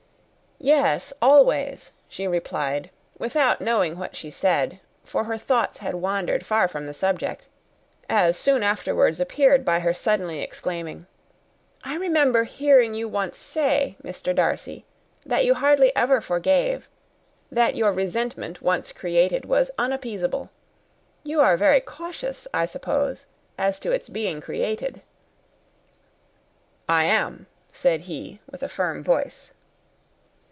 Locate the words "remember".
11.97-12.43